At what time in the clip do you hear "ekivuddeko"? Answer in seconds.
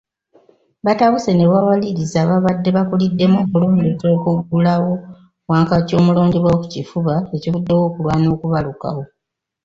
7.35-7.81